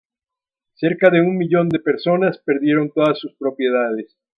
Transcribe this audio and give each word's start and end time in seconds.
Cerca 0.73 1.11
de 1.11 1.21
un 1.21 1.37
millón 1.37 1.69
de 1.69 1.77
personas 1.79 2.39
perdieron 2.39 2.89
todas 2.89 3.19
sus 3.19 3.35
propiedades. 3.35 4.17